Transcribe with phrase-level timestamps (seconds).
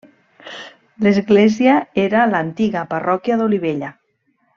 [1.07, 3.93] L'església era l'antiga parròquia d'Olivella.